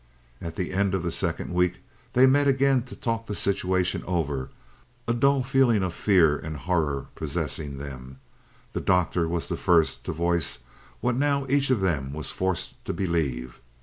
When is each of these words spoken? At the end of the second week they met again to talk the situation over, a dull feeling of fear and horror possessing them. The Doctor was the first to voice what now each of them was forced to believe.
At 0.41 0.55
the 0.55 0.73
end 0.73 0.95
of 0.95 1.03
the 1.03 1.11
second 1.11 1.53
week 1.53 1.77
they 2.13 2.25
met 2.25 2.47
again 2.47 2.81
to 2.85 2.95
talk 2.95 3.27
the 3.27 3.35
situation 3.35 4.03
over, 4.07 4.49
a 5.07 5.13
dull 5.13 5.43
feeling 5.43 5.83
of 5.83 5.93
fear 5.93 6.35
and 6.39 6.57
horror 6.57 7.05
possessing 7.13 7.77
them. 7.77 8.17
The 8.73 8.81
Doctor 8.81 9.27
was 9.27 9.47
the 9.47 9.57
first 9.57 10.03
to 10.05 10.11
voice 10.11 10.57
what 11.01 11.15
now 11.15 11.45
each 11.49 11.69
of 11.69 11.81
them 11.81 12.13
was 12.13 12.31
forced 12.31 12.83
to 12.85 12.93
believe. 12.93 13.61